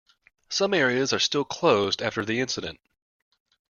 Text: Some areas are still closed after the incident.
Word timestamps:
Some 0.49 0.73
areas 0.73 1.13
are 1.13 1.19
still 1.19 1.45
closed 1.45 2.01
after 2.01 2.25
the 2.25 2.39
incident. 2.39 2.79